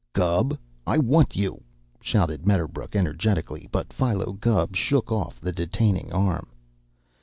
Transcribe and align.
"Gubb! 0.13 0.57
I 0.87 0.97
want 0.97 1.35
you!" 1.35 1.61
shouted 1.99 2.41
Mr. 2.41 2.45
Medderbrook 2.47 2.95
energetically, 2.95 3.69
but 3.71 3.93
Philo 3.93 4.33
Gubb 4.33 4.75
shook 4.75 5.11
off 5.11 5.39
the 5.39 5.51
detaining 5.51 6.11
arm. 6.11 6.47